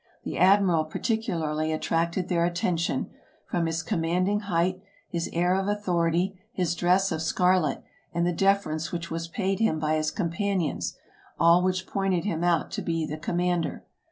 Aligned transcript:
The 0.23 0.35
admiral 0.39 0.85
particularly 0.85 1.71
attracted 1.71 2.27
their 2.27 2.43
attention, 2.43 3.11
from 3.45 3.67
his 3.67 3.83
commanding 3.83 4.39
height, 4.39 4.81
his 5.07 5.29
air 5.31 5.53
of 5.53 5.67
authority, 5.67 6.41
his 6.51 6.73
dress 6.73 7.11
of 7.11 7.21
scarlet, 7.21 7.83
and 8.11 8.25
the 8.25 8.33
deference 8.33 8.91
which 8.91 9.11
was 9.11 9.27
paid 9.27 9.59
him 9.59 9.77
by 9.77 9.97
his 9.97 10.09
companions; 10.09 10.97
all 11.39 11.61
which 11.61 11.85
pointed 11.85 12.25
him 12.25 12.43
out 12.43 12.71
to 12.71 12.81
be 12.81 13.05
the 13.05 13.15
commander. 13.17 13.83